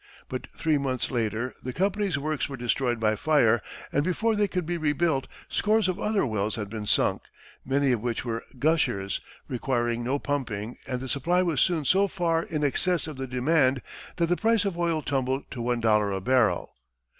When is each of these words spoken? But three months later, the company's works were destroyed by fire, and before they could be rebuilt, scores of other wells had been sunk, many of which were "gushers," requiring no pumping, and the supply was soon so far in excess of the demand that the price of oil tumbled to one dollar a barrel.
But 0.29 0.47
three 0.51 0.79
months 0.79 1.11
later, 1.11 1.53
the 1.61 1.73
company's 1.73 2.17
works 2.17 2.49
were 2.49 2.57
destroyed 2.57 2.99
by 2.99 3.15
fire, 3.15 3.61
and 3.93 4.03
before 4.03 4.35
they 4.35 4.47
could 4.47 4.65
be 4.65 4.75
rebuilt, 4.79 5.27
scores 5.47 5.87
of 5.87 5.99
other 5.99 6.25
wells 6.25 6.55
had 6.55 6.71
been 6.71 6.87
sunk, 6.87 7.21
many 7.63 7.91
of 7.91 8.01
which 8.01 8.25
were 8.25 8.43
"gushers," 8.57 9.21
requiring 9.47 10.03
no 10.03 10.17
pumping, 10.17 10.79
and 10.87 11.01
the 11.01 11.07
supply 11.07 11.43
was 11.43 11.61
soon 11.61 11.85
so 11.85 12.07
far 12.07 12.41
in 12.41 12.63
excess 12.63 13.05
of 13.05 13.17
the 13.17 13.27
demand 13.27 13.83
that 14.15 14.25
the 14.25 14.35
price 14.35 14.65
of 14.65 14.75
oil 14.75 15.03
tumbled 15.03 15.43
to 15.51 15.61
one 15.61 15.79
dollar 15.81 16.11
a 16.11 16.19
barrel. 16.19 16.73